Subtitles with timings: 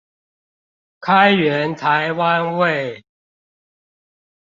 [0.99, 3.05] 開源台灣味